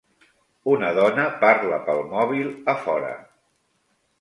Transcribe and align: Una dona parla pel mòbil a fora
Una 0.75 0.87
dona 0.99 1.25
parla 1.45 1.79
pel 1.91 2.01
mòbil 2.15 2.51
a 2.75 2.79
fora 2.87 3.13